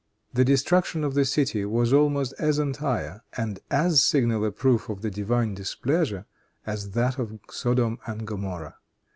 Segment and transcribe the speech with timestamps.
[0.33, 5.03] The destruction of the city was almost as entire and as signal a proof of
[5.03, 6.25] the divine displeasure
[6.65, 8.77] as that of Sodom and Gomorrah.